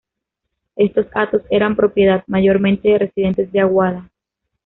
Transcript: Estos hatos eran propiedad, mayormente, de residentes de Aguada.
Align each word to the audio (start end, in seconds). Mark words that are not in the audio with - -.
Estos 0.75 1.05
hatos 1.13 1.43
eran 1.51 1.75
propiedad, 1.75 2.23
mayormente, 2.25 2.89
de 2.89 2.97
residentes 2.97 3.51
de 3.51 3.59
Aguada. 3.59 4.09